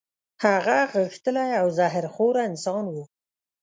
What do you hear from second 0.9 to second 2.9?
غښتلی او زهر خوره انسان